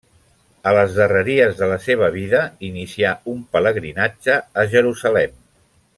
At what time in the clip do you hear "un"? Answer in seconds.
3.35-3.45